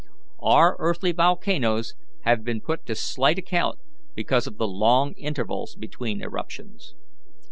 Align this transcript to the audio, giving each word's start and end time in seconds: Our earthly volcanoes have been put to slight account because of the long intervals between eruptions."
Our 0.41 0.77
earthly 0.79 1.11
volcanoes 1.11 1.93
have 2.21 2.43
been 2.43 2.59
put 2.59 2.87
to 2.87 2.95
slight 2.95 3.37
account 3.37 3.77
because 4.15 4.47
of 4.47 4.57
the 4.57 4.67
long 4.67 5.13
intervals 5.13 5.75
between 5.75 6.23
eruptions." 6.23 6.95